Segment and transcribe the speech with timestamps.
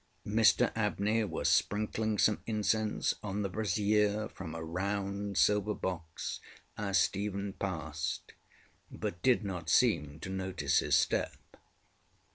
[0.25, 6.39] Mr Abney was sprinkling some incense on the brazier from a round silver box
[6.75, 8.33] as Stephen passed,
[8.89, 11.35] but did not seem to notice his step.